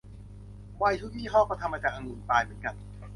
[0.77, 2.75] ไวน์ทุกยี่ห้อก็ทำมาจากองุ่นตายเหมือนกัน